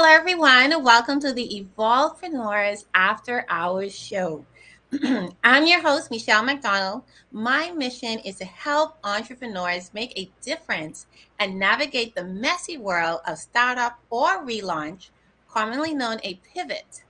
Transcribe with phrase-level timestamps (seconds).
[0.00, 0.84] Hello, everyone.
[0.84, 4.46] Welcome to the Evolvepreneurs After Hours Show.
[5.42, 7.02] I'm your host, Michelle McDonald.
[7.32, 11.06] My mission is to help entrepreneurs make a difference
[11.40, 15.10] and navigate the messy world of startup or relaunch,
[15.48, 17.02] commonly known a pivot.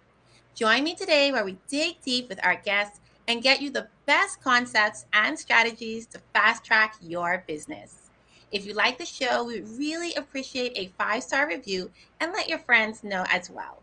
[0.55, 4.43] Join me today where we dig deep with our guests and get you the best
[4.43, 8.08] concepts and strategies to fast track your business.
[8.51, 11.91] If you like the show, we really appreciate a five star review
[12.21, 13.83] and let your friends know as well.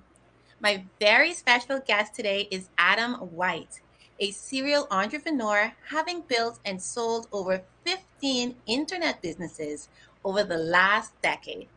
[0.60, 3.82] My very special guest today is Adam White
[4.20, 9.90] a serial entrepreneur, having built and sold over 15 internet businesses
[10.24, 11.68] over the last decade.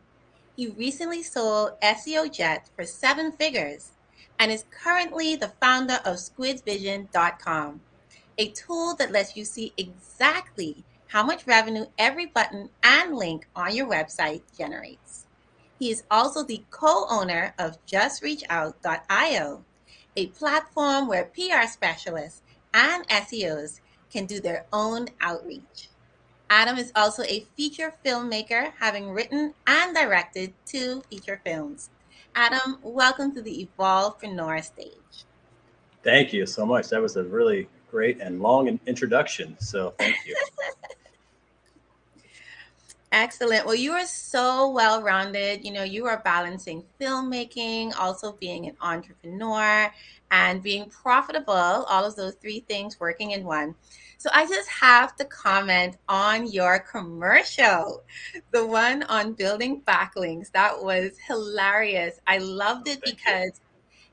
[0.55, 3.91] He recently sold SEO Jet for seven figures
[4.37, 7.81] and is currently the founder of squidvision.com,
[8.37, 13.75] a tool that lets you see exactly how much revenue every button and link on
[13.75, 15.25] your website generates.
[15.79, 19.65] He is also the co owner of JustReachOut.io,
[20.15, 22.43] a platform where PR specialists
[22.75, 23.79] and SEOs
[24.11, 25.89] can do their own outreach.
[26.51, 31.89] Adam is also a feature filmmaker, having written and directed two feature films.
[32.35, 35.25] Adam, welcome to the Evolvepreneur stage.
[36.03, 36.89] Thank you so much.
[36.89, 39.57] That was a really great and long introduction.
[39.59, 40.35] So thank you.
[43.11, 43.65] Excellent.
[43.65, 45.65] Well, you are so well rounded.
[45.65, 49.91] You know, you are balancing filmmaking, also being an entrepreneur,
[50.29, 51.53] and being profitable.
[51.53, 53.73] All of those three things working in one.
[54.19, 58.03] So I just have to comment on your commercial,
[58.51, 60.51] the one on building backlinks.
[60.51, 62.19] That was hilarious.
[62.27, 63.59] I loved it Thank because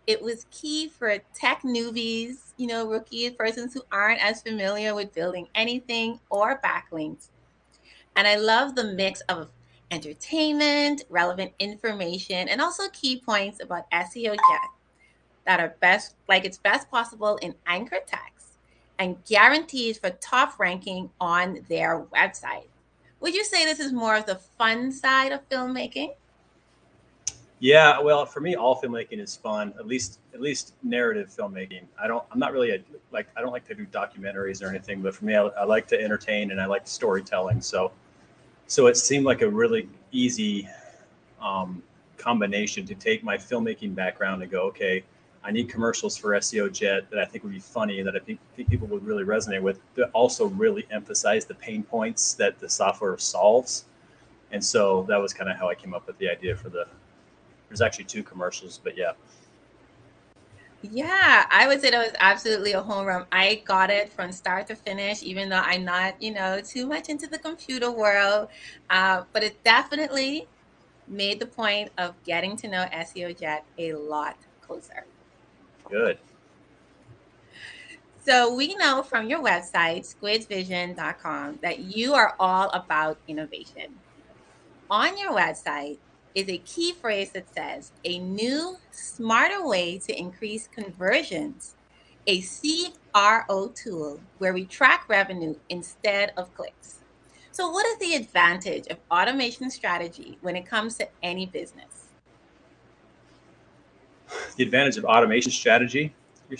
[0.06, 0.14] you.
[0.14, 5.12] it was key for tech newbies, you know, rookie persons who aren't as familiar with
[5.12, 7.28] building anything or backlinks
[8.17, 9.53] and I love the mix of
[9.91, 14.70] entertainment, relevant information, and also key points about SEO Jet
[15.45, 18.58] that are best, like it's best possible in anchor text
[18.98, 22.67] and guaranteed for top ranking on their website.
[23.20, 26.14] Would you say this is more of the fun side of filmmaking?
[27.58, 29.73] Yeah, well, for me, all filmmaking is fun.
[29.79, 31.85] At least, at least narrative filmmaking.
[32.01, 32.23] I don't.
[32.30, 32.80] I'm not really a
[33.13, 33.29] like.
[33.35, 35.01] I don't like to do documentaries or anything.
[35.01, 37.63] But for me, I, I like to entertain and I like storytelling.
[37.63, 37.92] So,
[38.66, 40.68] so it seemed like a really easy
[41.40, 41.82] um,
[42.16, 45.04] combination to take my filmmaking background and go, okay,
[45.44, 48.18] I need commercials for SEO Jet that I think would be funny and that I
[48.18, 52.58] think, think people would really resonate with, to also really emphasize the pain points that
[52.58, 53.84] the software solves.
[54.50, 56.86] And so that was kind of how I came up with the idea for the.
[57.68, 59.12] There's actually two commercials, but yeah.
[60.83, 63.27] Yeah, I would say that was absolutely a home run.
[63.33, 67.09] I got it from start to finish, even though I'm not, you know, too much
[67.09, 68.48] into the computer world.
[68.91, 70.47] Uh, but it definitely
[71.09, 75.07] made the point of getting to know SEO Jet a lot closer.
[75.91, 76.19] Good.
[78.25, 83.95] So we know from your website, squidvision.com, that you are all about innovation.
[84.91, 85.98] On your website,
[86.36, 91.74] is a key phrase that says a new, smarter way to increase conversions,
[92.27, 96.98] a CRO tool where we track revenue instead of clicks.
[97.52, 102.08] So, what is the advantage of automation strategy when it comes to any business?
[104.57, 106.14] The advantage of automation strategy,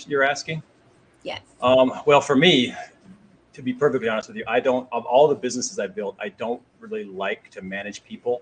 [0.07, 0.63] you're, asking?
[1.21, 1.41] Yes.
[1.61, 2.73] Um, well, for me,
[3.53, 6.29] to be perfectly honest with you, I don't, of all the businesses I built, I
[6.29, 8.41] don't really like to manage people.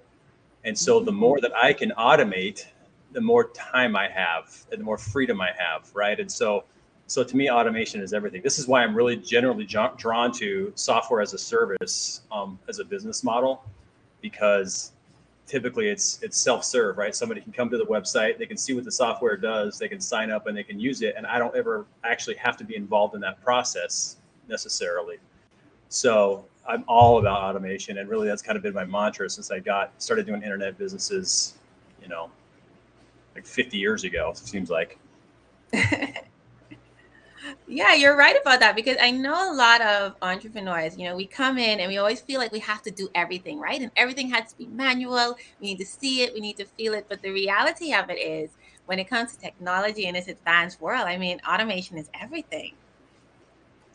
[0.66, 2.66] And so the more that I can automate,
[3.12, 6.20] the more time I have and the more freedom I have, right?
[6.20, 6.66] And so
[7.08, 8.42] so to me automation is everything.
[8.42, 12.84] This is why i'm really generally drawn to software as a service um, as a
[12.84, 13.64] business model
[14.22, 14.92] because
[15.46, 17.16] typically it's it's self-serve right?
[17.16, 20.02] Somebody can come to the website they can see what the software does they can
[20.02, 22.76] sign up and they can use it and i don't ever actually have to be
[22.76, 25.18] involved in that process necessarily.
[25.90, 29.60] So I'm all about automation, and really that's kind of been my mantra since I
[29.60, 31.56] got started doing internet businesses.
[32.02, 32.30] You know,
[33.36, 34.30] like 50 years ago.
[34.32, 34.98] It seems like.
[37.68, 40.98] yeah, you're right about that because I know a lot of entrepreneurs.
[40.98, 43.60] You know, we come in and we always feel like we have to do everything,
[43.60, 43.82] right?
[43.82, 45.38] And everything has to be manual.
[45.60, 47.06] We need to see it, we need to feel it.
[47.10, 48.52] But the reality of it is,
[48.86, 52.74] when it comes to technology in this advanced world, I mean, automation is everything.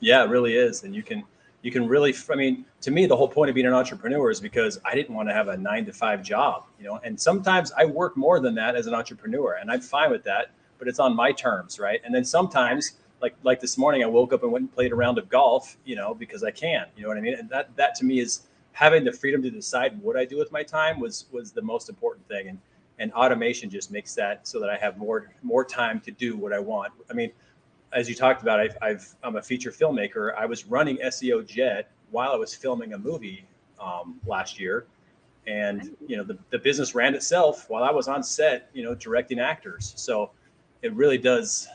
[0.00, 1.22] Yeah, it really is, and you can
[1.62, 4.40] you can really i mean to me the whole point of being an entrepreneur is
[4.40, 7.00] because i didn't want to have a nine to five job you know?
[7.04, 10.52] And sometimes i work more than that as an entrepreneur and i'm fine with that
[10.78, 12.00] but it's on my terms right?
[12.04, 14.94] And then sometimes like like this morning i woke up and went and played a
[14.94, 17.34] round of golf you know because i can you know what i mean?
[17.34, 18.42] And that that to me is
[18.72, 21.88] having the freedom to decide what i do with my time was was the most
[21.88, 22.48] important thing.
[22.48, 22.58] And
[23.00, 26.52] and automation just makes that so that I have more more time to do what
[26.52, 26.92] I want.
[27.10, 27.32] I mean,
[27.92, 30.34] as you talked about, I've, I've I'm a feature filmmaker.
[30.36, 33.44] I was running SEO Jet while I was filming a movie
[33.80, 34.86] um, last year,
[35.46, 38.94] and you know the, the business ran itself while I was on set, you know,
[38.94, 39.92] directing actors.
[39.96, 40.30] So
[40.82, 41.68] it really does.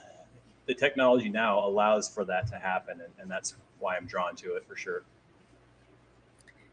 [0.68, 4.56] The technology now allows for that to happen, and, and that's why I'm drawn to
[4.56, 5.04] it for sure.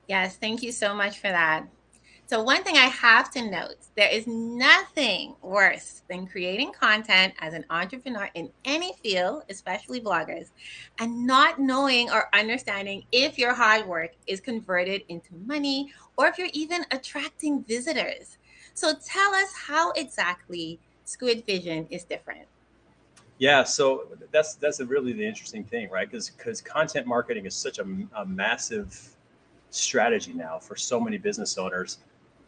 [0.08, 1.66] Yes, thank you so much for that.
[2.32, 7.52] So, one thing I have to note there is nothing worse than creating content as
[7.52, 10.49] an entrepreneur in any field, especially bloggers,
[10.99, 16.38] and not knowing or understanding if your hard work is converted into money or if
[16.38, 18.38] you're even attracting visitors.
[18.73, 22.46] So, tell us how exactly Squid Vision is different.
[23.37, 26.11] Yeah, so that's that's really the interesting thing, right?
[26.11, 27.85] Because because content marketing is such a,
[28.17, 29.17] a massive
[29.69, 31.99] strategy now for so many business owners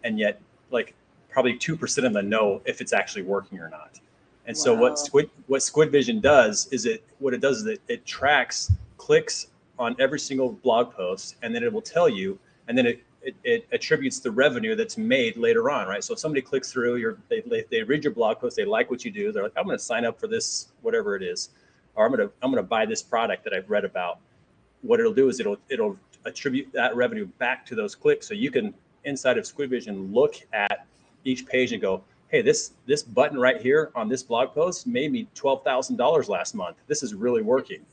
[0.05, 0.41] and yet
[0.71, 0.95] like
[1.31, 3.99] probably 2% of them know if it's actually working or not.
[4.47, 4.62] And wow.
[4.62, 8.06] so what Squid what Squid Vision does is it what it does is it, it
[8.06, 9.49] tracks clicks
[9.79, 13.35] on every single blog post and then it will tell you and then it, it,
[13.43, 16.05] it attributes the revenue that's made later on, right?
[16.05, 19.05] So if somebody clicks through your they, they read your blog post, they like what
[19.05, 21.51] you do, they're like, I'm gonna sign up for this, whatever it is,
[21.95, 24.19] or I'm gonna I'm gonna buy this product that I've read about.
[24.83, 28.51] What it'll do is it'll it'll attribute that revenue back to those clicks so you
[28.51, 28.75] can
[29.05, 30.87] inside of Squid Vision look at
[31.25, 35.12] each page and go, hey, this this button right here on this blog post made
[35.12, 36.77] me twelve thousand dollars last month.
[36.87, 37.85] This is really working.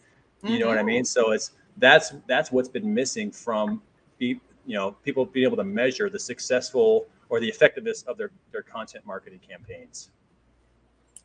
[0.43, 0.59] You mm-hmm.
[0.59, 1.05] know what I mean?
[1.05, 3.81] So it's that's that's what's been missing from
[4.17, 8.31] be you know people being able to measure the successful or the effectiveness of their
[8.51, 10.09] their content marketing campaigns.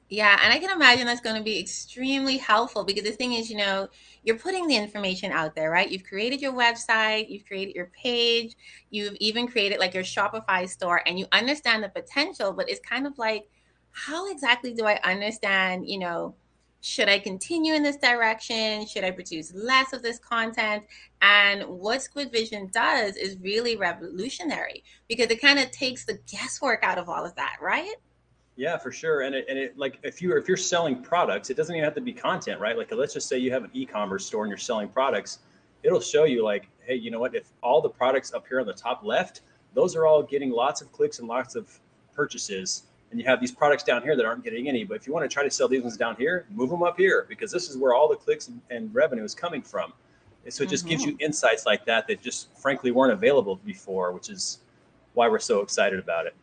[0.09, 3.51] Yeah, and I can imagine that's going to be extremely helpful because the thing is,
[3.51, 3.89] you know,
[4.23, 5.91] you're putting the information out there, right?
[5.91, 8.55] You've created your website, you've created your page,
[8.91, 13.05] you've even created like your Shopify store, and you understand the potential, but it's kind
[13.05, 13.49] of like,
[13.91, 16.37] how exactly do I understand, you know,
[16.83, 18.87] should I continue in this direction?
[18.87, 20.85] Should I produce less of this content?
[21.21, 26.85] And what Squid Vision does is really revolutionary because it kind of takes the guesswork
[26.85, 27.97] out of all of that, right?
[28.57, 29.21] Yeah, for sure.
[29.21, 31.95] And it, and it like if you if you're selling products, it doesn't even have
[31.95, 32.77] to be content, right?
[32.77, 35.41] Like let's just say you have an e-commerce store and you're selling products,
[35.83, 37.35] it'll show you like, hey, you know what?
[37.35, 39.43] If all the products up here on the top left,
[39.75, 41.79] those are all getting lots of clicks and lots of
[42.15, 44.85] purchases, and you have these products down here that aren't getting any.
[44.85, 46.97] But if you want to try to sell these ones down here, move them up
[46.97, 49.93] here because this is where all the clicks and, and revenue is coming from.
[50.45, 50.91] And so it just mm-hmm.
[50.91, 51.25] gives you mm-hmm.
[51.25, 54.61] insights like that that just frankly weren't available before, which is
[55.13, 56.35] why we're so excited about it.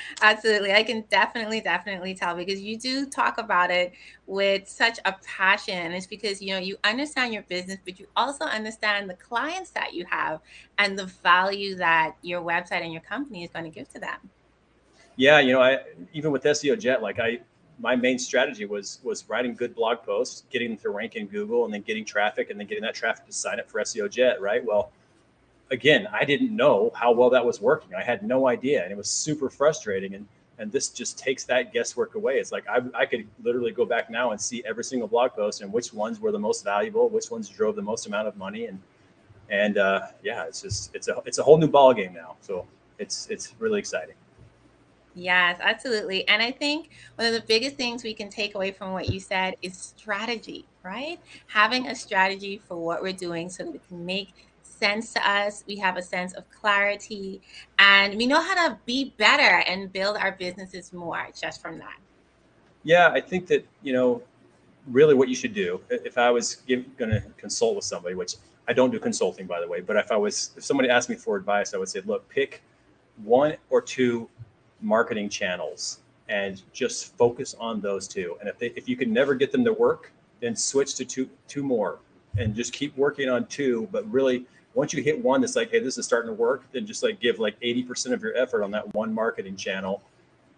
[0.22, 0.72] Absolutely.
[0.72, 3.92] I can definitely, definitely tell because you do talk about it
[4.26, 5.92] with such a passion.
[5.92, 9.94] It's because, you know, you understand your business, but you also understand the clients that
[9.94, 10.40] you have
[10.78, 14.30] and the value that your website and your company is going to give to them.
[15.16, 15.40] Yeah.
[15.40, 15.80] You know, I,
[16.12, 17.40] even with SEO Jet, like I,
[17.78, 21.64] my main strategy was was writing good blog posts, getting them to rank in Google,
[21.64, 24.40] and then getting traffic, and then getting that traffic to sign up for SEO Jet.
[24.40, 24.64] Right.
[24.64, 24.92] Well,
[25.72, 27.94] again, I didn't know how well that was working.
[27.94, 30.14] I had no idea, and it was super frustrating.
[30.14, 30.26] And
[30.58, 32.34] and this just takes that guesswork away.
[32.34, 35.62] It's like I, I could literally go back now and see every single blog post
[35.62, 38.66] and which ones were the most valuable, which ones drove the most amount of money,
[38.66, 38.78] and
[39.50, 42.36] and uh, yeah, it's just it's a it's a whole new ball game now.
[42.40, 42.66] So
[42.98, 44.14] it's it's really exciting.
[45.14, 46.26] Yes, absolutely.
[46.26, 49.20] And I think one of the biggest things we can take away from what you
[49.20, 51.20] said is strategy, right?
[51.48, 54.32] Having a strategy for what we're doing so that we can make
[54.82, 55.62] sense to us.
[55.68, 57.40] We have a sense of clarity
[57.78, 61.98] and we know how to be better and build our businesses more just from that.
[62.82, 64.22] Yeah, I think that, you know,
[64.88, 68.34] really what you should do if I was going to consult with somebody, which
[68.66, 71.14] I don't do consulting by the way, but if I was, if somebody asked me
[71.14, 72.62] for advice, I would say, look, pick
[73.22, 74.28] one or two
[74.80, 78.36] marketing channels and just focus on those two.
[78.40, 80.10] And if they, if you can never get them to work,
[80.40, 82.00] then switch to two, two more
[82.36, 85.80] and just keep working on two, but really once you hit one that's like, hey,
[85.80, 88.70] this is starting to work, then just like give like 80% of your effort on
[88.70, 90.02] that one marketing channel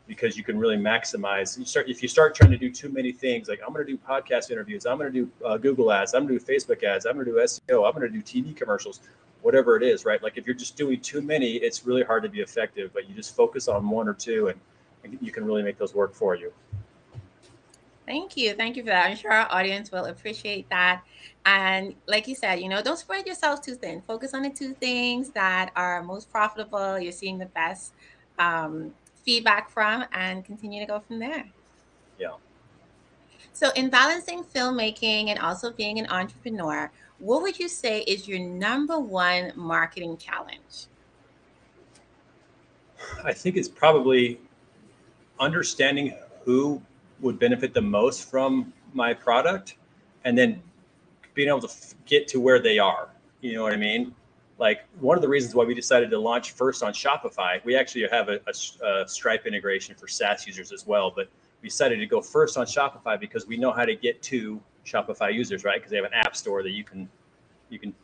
[0.07, 1.59] because you can really maximize.
[1.59, 3.93] You start if you start trying to do too many things, like I'm going to
[3.93, 6.83] do podcast interviews, I'm going to do uh, Google ads, I'm going to do Facebook
[6.85, 9.01] ads, I'm going to do SEO, I'm going to do TV commercials,
[9.43, 10.23] whatever it is, right?
[10.23, 12.93] Like if you're just doing too many, it's really hard to be effective.
[12.93, 14.61] But you just focus on one or two, and,
[15.05, 16.53] and you can really make those work for you.
[18.07, 18.55] Thank you.
[18.55, 19.07] Thank you for that.
[19.07, 21.03] I'm sure our audience will appreciate that.
[21.47, 24.03] And like you said, you know, don't spread yourself too thin.
[24.03, 27.95] Focus on the two things that are most profitable, you're seeing the best
[28.39, 28.93] um,
[29.23, 31.47] feedback from, and continue to go from there.
[32.19, 32.33] Yeah.
[33.53, 38.41] So, in balancing filmmaking and also being an entrepreneur, what would you say is your
[38.41, 40.87] number one marketing challenge?
[43.25, 44.41] I think it's probably
[45.39, 46.83] understanding who
[47.21, 49.77] would benefit the most from my product
[50.25, 50.63] and then
[51.35, 51.69] being able to
[52.07, 53.09] get to where they are.
[53.41, 54.15] You know what I mean?
[54.59, 58.07] Like one of the reasons why we decided to launch first on Shopify, we actually
[58.09, 61.29] have a, a, a Stripe integration for SaaS users as well, but
[61.61, 65.35] we decided to go first on Shopify because we know how to get to Shopify
[65.35, 65.77] users, right?
[65.77, 67.09] Because they have an app store that you can
[67.71, 67.95] you can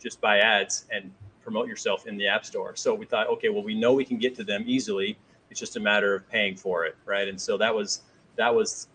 [0.00, 1.10] just buy ads and
[1.42, 2.76] promote yourself in the app store.
[2.76, 5.18] So we thought, okay, well, we know we can get to them easily.
[5.50, 7.26] It's just a matter of paying for it, right?
[7.26, 8.02] And so that was
[8.38, 8.88] that was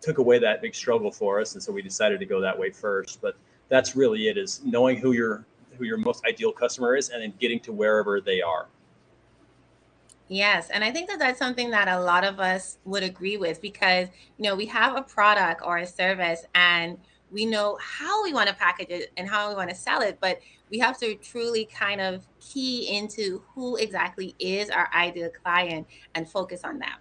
[0.00, 2.70] took away that big struggle for us, and so we decided to go that way
[2.70, 3.20] first.
[3.22, 3.36] But
[3.68, 5.46] that's really it: is knowing who your
[5.78, 8.66] who your most ideal customer is, and then getting to wherever they are.
[10.28, 13.62] Yes, and I think that that's something that a lot of us would agree with
[13.62, 16.98] because you know we have a product or a service and
[17.30, 20.18] we know how we want to package it and how we want to sell it,
[20.20, 25.86] but we have to truly kind of key into who exactly is our ideal client
[26.14, 26.98] and focus on that.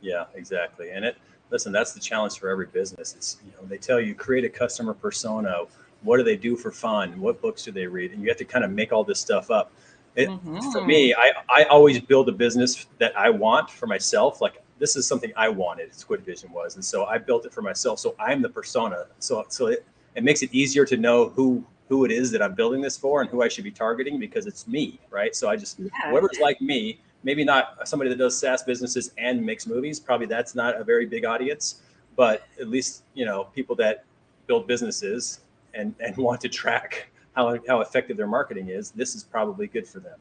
[0.00, 0.90] Yeah, exactly.
[0.90, 1.16] And it
[1.50, 3.14] listen, that's the challenge for every business.
[3.14, 5.62] It's you know, they tell you create a customer persona.
[6.02, 7.18] What do they do for fun?
[7.20, 8.12] What books do they read?
[8.12, 9.72] And you have to kind of make all this stuff up.
[10.14, 10.70] It, mm-hmm.
[10.70, 14.40] For me, I, I always build a business that I want for myself.
[14.40, 15.94] Like this is something I wanted.
[15.94, 17.98] Squid Vision was, and so I built it for myself.
[17.98, 19.06] So I'm the persona.
[19.18, 19.84] So so it,
[20.14, 23.20] it makes it easier to know who who it is that I'm building this for
[23.20, 25.36] and who I should be targeting because it's me, right?
[25.36, 25.90] So I just yeah.
[26.10, 29.98] whoever's like me, maybe not somebody that does SaaS businesses and makes movies.
[29.98, 31.82] Probably that's not a very big audience,
[32.14, 34.04] but at least you know people that
[34.46, 35.40] build businesses
[35.74, 38.92] and and want to track how how effective their marketing is.
[38.92, 40.18] This is probably good for them.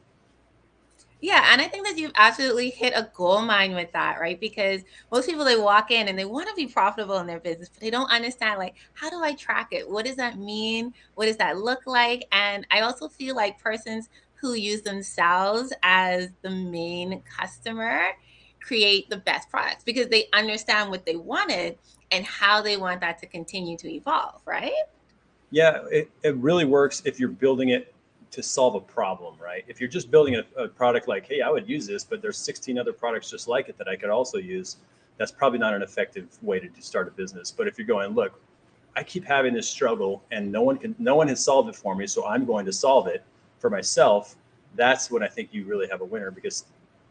[1.21, 4.39] Yeah, and I think that you've absolutely hit a gold mine with that, right?
[4.39, 4.81] Because
[5.12, 7.81] most people they walk in and they want to be profitable in their business, but
[7.81, 9.89] they don't understand like how do I track it?
[9.89, 10.93] What does that mean?
[11.13, 12.27] What does that look like?
[12.31, 14.09] And I also feel like persons
[14.45, 18.11] who use themselves as the main customer
[18.61, 21.77] create the best products because they understand what they wanted
[22.11, 24.71] and how they want that to continue to evolve, right?
[25.49, 27.93] Yeah, it, it really works if you're building it
[28.31, 29.63] to solve a problem, right?
[29.67, 32.37] If you're just building a, a, product like, hey, I would use this, but there's
[32.37, 34.77] 16 other products just like it that I could also use,
[35.17, 37.51] that's probably not an effective way to start a business.
[37.51, 38.39] But if you're going, look,
[38.95, 41.95] I keep having this struggle and no one can no one has solved it for
[41.95, 43.23] me, so I'm going to solve it
[43.59, 44.35] for myself,
[44.75, 46.65] that's when I think you really have a winner because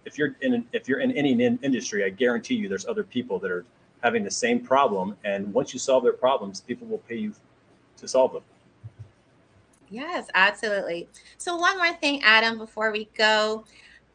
[0.04, 3.50] if you're in if you're in any industry, I guarantee you there's other people that
[3.50, 3.64] are
[4.02, 7.34] having the same problem and once you solve their problems, people will pay you
[7.96, 8.42] to solve them.
[9.90, 11.08] Yes, absolutely.
[11.38, 13.64] So, one more thing, Adam, before we go,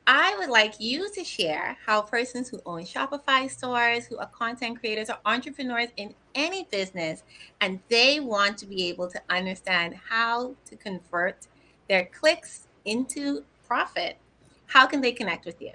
[0.08, 4.80] I would like you to share how persons who own Shopify stores, who are content
[4.80, 7.24] creators or entrepreneurs in any business,
[7.62, 11.48] and they want to be able to understand how to convert
[11.90, 14.18] their clicks into profit,
[14.68, 15.74] how can they connect with you?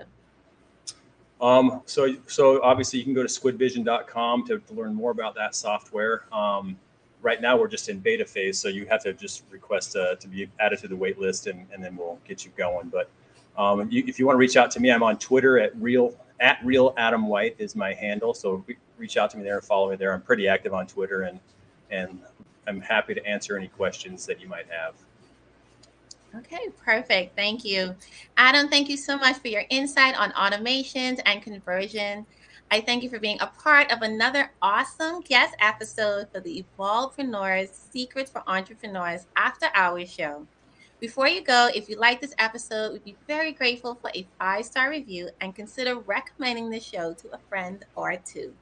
[1.41, 5.55] Um, so, so obviously you can go to squidvision.com to, to learn more about that
[5.55, 6.25] software.
[6.33, 6.79] Um,
[7.21, 10.29] right now we're just in beta phase, so you have to just request uh, to
[10.29, 12.89] be added to the wait list, and, and then we'll get you going.
[12.89, 13.11] But
[13.59, 16.15] um, you, if you want to reach out to me, I'm on Twitter at real
[16.41, 18.35] at real Adam White is my handle.
[18.35, 18.65] So
[18.99, 20.13] reach out to me there and follow me there.
[20.13, 21.41] I'm pretty active on Twitter, and
[21.91, 22.21] and
[22.67, 24.95] I'm happy to answer any questions that you might have.
[26.39, 27.37] Okay, perfect.
[27.37, 27.95] Thank you.
[28.37, 32.27] Adam, thank you so much for your insight on automations and conversion.
[32.73, 37.69] I thank you for being a part of another awesome guest episode for the Evolvepreneurs
[37.93, 40.45] Secrets for Entrepreneurs After Hours show.
[40.99, 44.65] Before you go, if you like this episode, we'd be very grateful for a five
[44.65, 48.53] star review and consider recommending the show to a friend or two.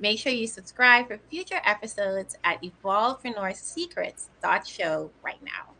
[0.00, 5.74] Make sure you subscribe for future episodes at evolvepreneursecrets.show right now.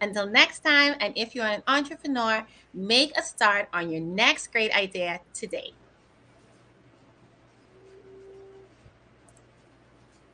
[0.00, 4.74] Until next time, and if you're an entrepreneur, make a start on your next great
[4.74, 5.72] idea today.